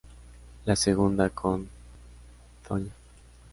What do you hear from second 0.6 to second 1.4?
La segunda